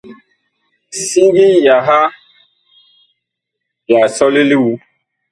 Siŋgi 1.07 1.47
yaɓa 1.65 1.99
ya 3.91 3.99
sɔle 4.15 4.41
li 4.49 4.57
wu. 4.63 4.71